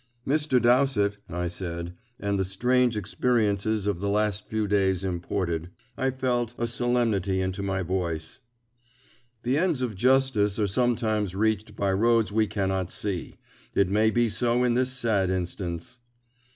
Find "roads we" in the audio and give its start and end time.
11.93-12.47